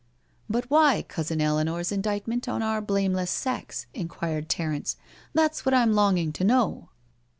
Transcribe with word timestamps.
"But 0.49 0.67
why 0.67 1.03
cousin 1.03 1.39
Eleanor's 1.41 1.91
indictment 1.91 2.49
on 2.49 2.63
our 2.63 2.81
blame 2.81 3.13
less 3.13 3.29
sex?'^ 3.29 3.85
inquired 3.93 4.49
Terence;" 4.49 4.97
that's 5.35 5.63
what 5.63 5.75
I'm 5.75 5.93
longing 5.93 6.33
to 6.33 6.43
know. 6.43 6.89